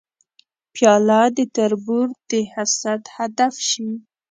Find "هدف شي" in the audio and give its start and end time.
3.15-3.89